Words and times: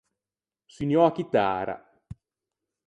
Sunniò 0.65 1.05
a 1.05 1.11
chitara. 1.11 1.93